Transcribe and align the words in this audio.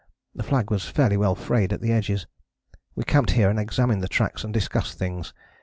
The 0.33 0.41
flag 0.41 0.71
was 0.71 0.89
fairly 0.89 1.15
well 1.15 1.35
frayed 1.35 1.71
at 1.71 1.79
the 1.79 1.91
edges. 1.93 2.25
We 2.95 3.03
camped 3.03 3.29
here 3.33 3.51
and 3.51 3.59
examined 3.59 4.01
the 4.01 4.07
tracks 4.07 4.43
and 4.43 4.51
discussed 4.51 4.97
things. 4.97 5.31